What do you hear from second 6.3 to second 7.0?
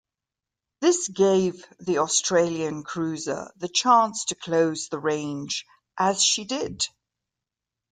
did.